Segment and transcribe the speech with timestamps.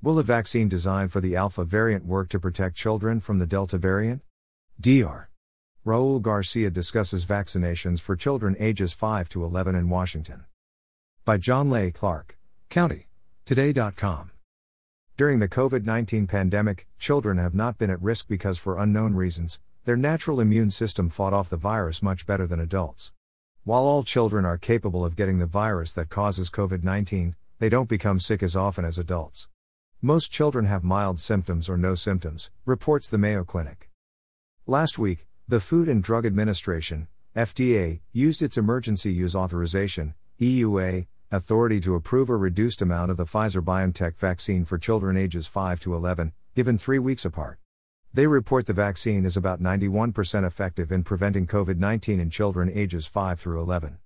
[0.00, 3.78] Will a vaccine designed for the Alpha variant work to protect children from the Delta
[3.78, 4.22] variant?
[4.80, 5.28] Dr.
[5.84, 10.44] Raul Garcia discusses vaccinations for children ages 5 to 11 in Washington.
[11.24, 12.38] By John Lay Clark,
[12.70, 13.08] County.
[13.44, 14.30] Today.com.
[15.16, 19.60] During the COVID 19 pandemic, children have not been at risk because, for unknown reasons,
[19.84, 23.10] their natural immune system fought off the virus much better than adults.
[23.64, 27.88] While all children are capable of getting the virus that causes COVID 19, they don't
[27.88, 29.48] become sick as often as adults.
[30.00, 33.90] Most children have mild symptoms or no symptoms, reports the Mayo Clinic.
[34.64, 41.80] Last week, the Food and Drug Administration, FDA, used its emergency use authorization, EUA, authority
[41.80, 45.96] to approve a reduced amount of the Pfizer BioNTech vaccine for children ages 5 to
[45.96, 47.58] 11, given three weeks apart.
[48.14, 53.08] They report the vaccine is about 91% effective in preventing COVID 19 in children ages
[53.08, 53.98] 5 through 11.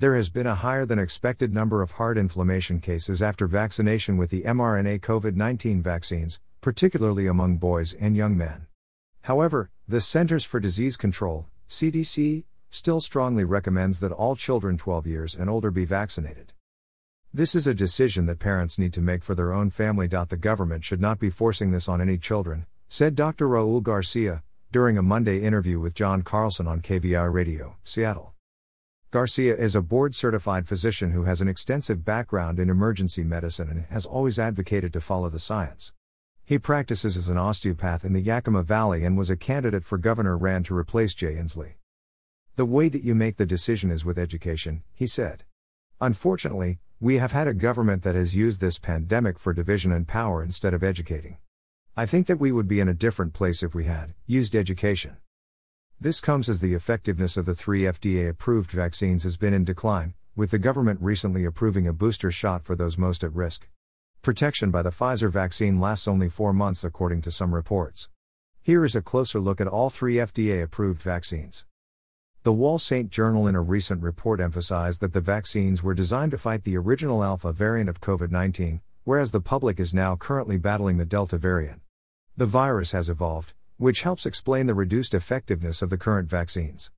[0.00, 4.30] There has been a higher than expected number of heart inflammation cases after vaccination with
[4.30, 8.68] the mRNA COVID 19 vaccines, particularly among boys and young men.
[9.22, 15.34] However, the Centers for Disease Control, CDC, still strongly recommends that all children 12 years
[15.34, 16.52] and older be vaccinated.
[17.34, 20.06] This is a decision that parents need to make for their own family.
[20.06, 23.48] The government should not be forcing this on any children, said Dr.
[23.48, 28.34] Raul Garcia, during a Monday interview with John Carlson on KVI Radio, Seattle.
[29.10, 33.86] Garcia is a board certified physician who has an extensive background in emergency medicine and
[33.86, 35.94] has always advocated to follow the science.
[36.44, 40.36] He practices as an osteopath in the Yakima Valley and was a candidate for Governor
[40.36, 41.76] Rand to replace Jay Inslee.
[42.56, 45.44] The way that you make the decision is with education, he said.
[46.02, 50.42] Unfortunately, we have had a government that has used this pandemic for division and power
[50.42, 51.38] instead of educating.
[51.96, 55.16] I think that we would be in a different place if we had used education.
[56.00, 60.14] This comes as the effectiveness of the three FDA approved vaccines has been in decline,
[60.36, 63.66] with the government recently approving a booster shot for those most at risk.
[64.22, 68.08] Protection by the Pfizer vaccine lasts only four months, according to some reports.
[68.62, 71.66] Here is a closer look at all three FDA approved vaccines.
[72.44, 73.10] The Wall St.
[73.10, 77.24] Journal in a recent report emphasized that the vaccines were designed to fight the original
[77.24, 81.80] Alpha variant of COVID 19, whereas the public is now currently battling the Delta variant.
[82.36, 86.90] The virus has evolved, which helps explain the reduced effectiveness of the current vaccines.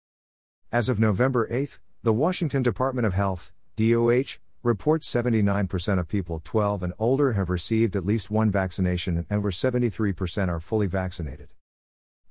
[0.72, 6.82] As of November 8, the Washington Department of Health, DOH, reports 79% of people 12
[6.82, 11.48] and older have received at least one vaccination and over 73% are fully vaccinated.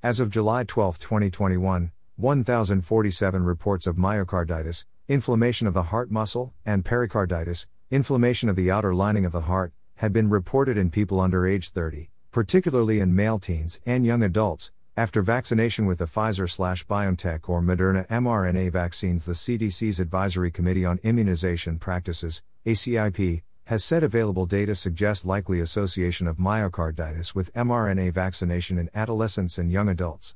[0.02, 6.84] As of July 12, 2021, 1,047 reports of myocarditis, inflammation of the heart muscle, and
[6.84, 11.46] pericarditis, inflammation of the outer lining of the heart, had been reported in people under
[11.46, 16.86] age 30, particularly in male teens and young adults, after vaccination with the Pfizer slash
[16.86, 19.26] BioNTech or Moderna mRNA vaccines.
[19.26, 26.28] The CDC's Advisory Committee on Immunization Practices, ACIP, has said available data suggests likely association
[26.28, 30.36] of myocarditis with mRNA vaccination in adolescents and young adults.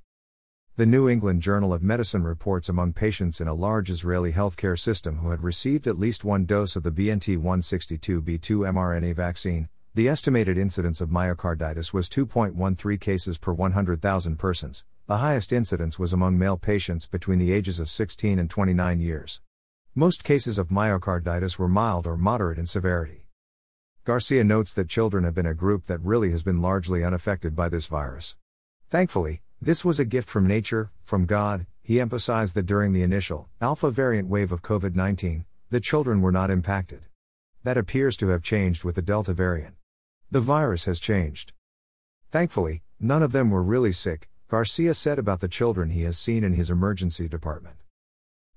[0.75, 5.17] The New England Journal of Medicine reports among patients in a large Israeli healthcare system
[5.17, 10.57] who had received at least one dose of the BNT 162b2 mRNA vaccine, the estimated
[10.57, 14.85] incidence of myocarditis was 2.13 cases per 100,000 persons.
[15.05, 19.39] The highest incidence was among male patients between the ages of 16 and 29 years.
[19.93, 23.27] Most cases of myocarditis were mild or moderate in severity.
[24.03, 27.69] Garcia notes that children have been a group that really has been largely unaffected by
[27.69, 28.35] this virus.
[28.89, 31.67] Thankfully, this was a gift from nature, from God.
[31.83, 36.31] He emphasized that during the initial, alpha variant wave of COVID 19, the children were
[36.31, 37.05] not impacted.
[37.61, 39.75] That appears to have changed with the Delta variant.
[40.33, 41.53] The virus has changed.
[42.31, 46.43] Thankfully, none of them were really sick, Garcia said about the children he has seen
[46.43, 47.75] in his emergency department.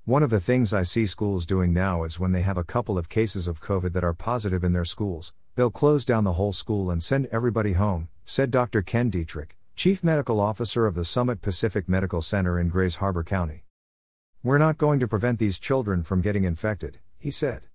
[0.06, 2.96] One of the things I see schools doing now is when they have a couple
[2.96, 6.54] of cases of COVID that are positive in their schools, they'll close down the whole
[6.54, 8.80] school and send everybody home, said Dr.
[8.80, 13.64] Ken Dietrich, Chief Medical Officer of the Summit Pacific Medical Center in Grays Harbor County.
[14.42, 17.66] We're not going to prevent these children from getting infected, he said.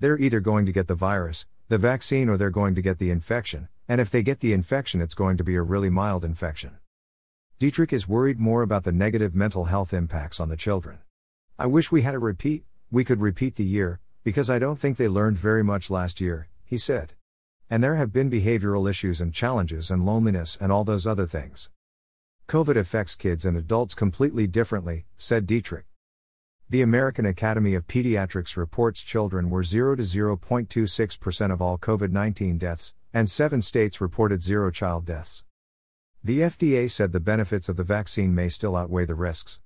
[0.00, 3.10] They're either going to get the virus, the vaccine or they're going to get the
[3.10, 6.76] infection, and if they get the infection, it's going to be a really mild infection.
[7.58, 10.98] Dietrich is worried more about the negative mental health impacts on the children.
[11.58, 14.98] I wish we had a repeat, we could repeat the year, because I don't think
[14.98, 17.14] they learned very much last year, he said.
[17.70, 21.70] And there have been behavioral issues and challenges and loneliness and all those other things.
[22.48, 25.86] COVID affects kids and adults completely differently, said Dietrich.
[26.72, 32.56] The American Academy of Pediatrics reports children were 0 to 0.26% of all COVID 19
[32.56, 35.44] deaths, and seven states reported zero child deaths.
[36.24, 39.60] The FDA said the benefits of the vaccine may still outweigh the risks.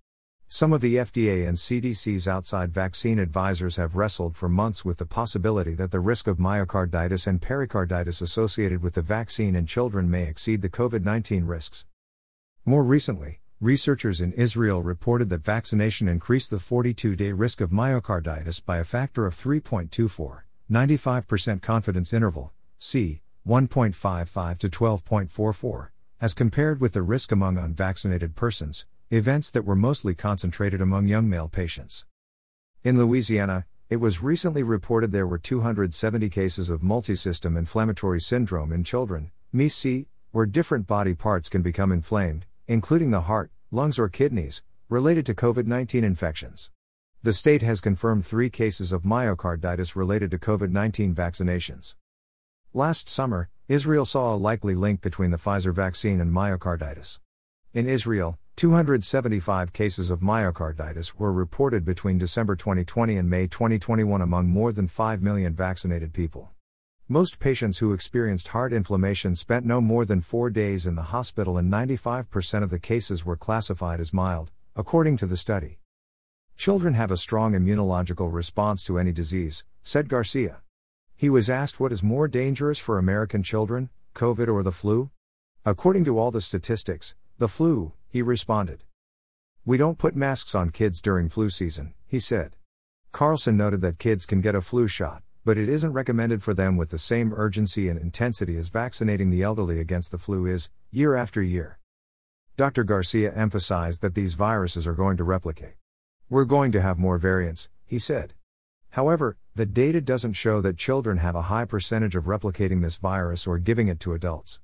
[0.49, 5.07] Some of the FDA and CDC's outside vaccine advisors have wrestled for months with the
[5.07, 10.25] possibility that the risk of myocarditis and pericarditis associated with the vaccine in children may
[10.25, 11.87] exceed the COVID 19 risks.
[12.65, 18.63] More recently, researchers in Israel reported that vaccination increased the 42 day risk of myocarditis
[18.63, 23.23] by a factor of 3.24, 95% confidence interval, c.
[23.49, 25.89] 1.55 to 12.44,
[26.21, 31.29] as compared with the risk among unvaccinated persons, events that were mostly concentrated among young
[31.29, 32.05] male patients.
[32.85, 38.85] In Louisiana, it was recently reported there were 270 cases of multisystem inflammatory syndrome in
[38.85, 44.63] children, MIS-C, where different body parts can become inflamed, including the heart, lungs, or kidneys,
[44.89, 46.71] related to COVID 19 infections.
[47.23, 51.95] The state has confirmed three cases of myocarditis related to COVID 19 vaccinations.
[52.73, 57.21] Last summer, Israel saw a likely link between the Pfizer vaccine and myocarditis.
[57.73, 64.49] In Israel, 275 cases of myocarditis were reported between December 2020 and May 2021 among
[64.49, 66.53] more than 5 million vaccinated people.
[67.09, 71.57] Most patients who experienced heart inflammation spent no more than four days in the hospital,
[71.57, 75.79] and 95% of the cases were classified as mild, according to the study.
[76.57, 80.63] Children have a strong immunological response to any disease, said Garcia.
[81.15, 85.11] He was asked what is more dangerous for American children, COVID or the flu?
[85.65, 88.83] According to all the statistics, the flu, he responded.
[89.65, 92.57] We don't put masks on kids during flu season, he said.
[93.13, 96.77] Carlson noted that kids can get a flu shot, but it isn't recommended for them
[96.77, 101.15] with the same urgency and intensity as vaccinating the elderly against the flu is, year
[101.15, 101.79] after year.
[102.57, 102.83] Dr.
[102.83, 105.75] Garcia emphasized that these viruses are going to replicate.
[106.29, 108.35] We're going to have more variants, he said.
[108.91, 113.47] However, the data doesn't show that children have a high percentage of replicating this virus
[113.47, 114.59] or giving it to adults.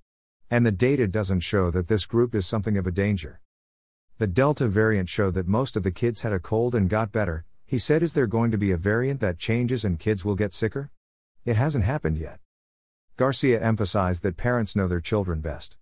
[0.51, 3.41] And the data doesn't show that this group is something of a danger.
[4.19, 7.45] The Delta variant showed that most of the kids had a cold and got better.
[7.67, 10.53] He said, Is there going to be a variant that changes and kids will get
[10.53, 10.91] sicker?
[11.45, 12.41] It hasn't happened yet.
[13.17, 15.77] Garcia emphasized that parents know their children best.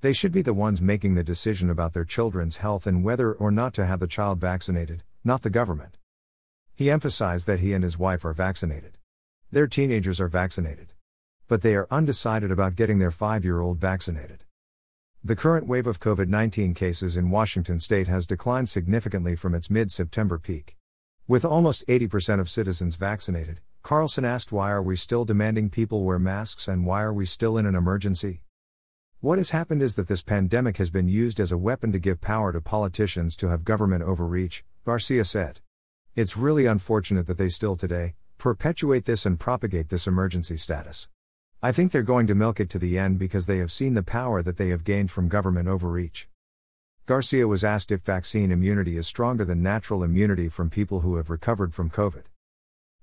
[0.00, 3.50] They should be the ones making the decision about their children's health and whether or
[3.50, 5.98] not to have the child vaccinated, not the government.
[6.74, 8.98] He emphasized that he and his wife are vaccinated.
[9.50, 10.94] Their teenagers are vaccinated
[11.46, 14.44] but they are undecided about getting their five year old vaccinated.
[15.22, 19.70] The current wave of COVID 19 cases in Washington state has declined significantly from its
[19.70, 20.76] mid September peak.
[21.26, 26.18] With almost 80% of citizens vaccinated, Carlson asked why are we still demanding people wear
[26.18, 28.42] masks and why are we still in an emergency?
[29.20, 32.20] What has happened is that this pandemic has been used as a weapon to give
[32.20, 35.60] power to politicians to have government overreach, Garcia said.
[36.14, 41.08] It's really unfortunate that they still today perpetuate this and propagate this emergency status.
[41.62, 44.02] I think they're going to milk it to the end because they have seen the
[44.02, 46.28] power that they have gained from government overreach.
[47.06, 51.28] Garcia was asked if vaccine immunity is stronger than natural immunity from people who have
[51.28, 52.22] recovered from COVID.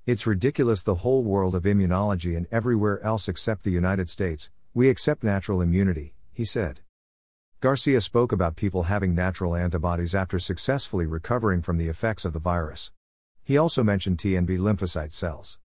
[0.07, 4.89] It's ridiculous the whole world of immunology and everywhere else except the United States, we
[4.89, 6.79] accept natural immunity, he said.
[7.59, 12.39] Garcia spoke about people having natural antibodies after successfully recovering from the effects of the
[12.39, 12.91] virus.
[13.43, 15.59] He also mentioned T and B lymphocyte cells.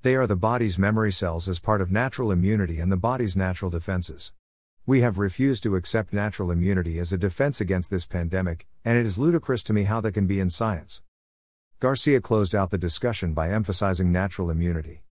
[0.00, 3.70] They are the body's memory cells as part of natural immunity and the body's natural
[3.70, 4.32] defenses.
[4.84, 9.06] We have refused to accept natural immunity as a defense against this pandemic, and it
[9.06, 11.02] is ludicrous to me how that can be in science.
[11.78, 15.04] Garcia closed out the discussion by emphasizing natural immunity.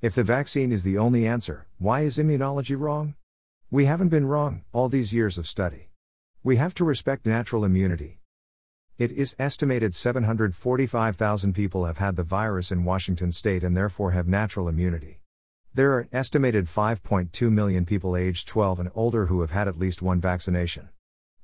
[0.00, 3.16] If the vaccine is the only answer, why is immunology wrong?
[3.68, 5.88] We haven't been wrong, all these years of study.
[6.44, 8.20] We have to respect natural immunity.
[8.96, 14.28] It is estimated 745,000 people have had the virus in Washington state and therefore have
[14.28, 15.18] natural immunity.
[15.76, 19.78] There are an estimated 5.2 million people aged 12 and older who have had at
[19.78, 20.88] least one vaccination.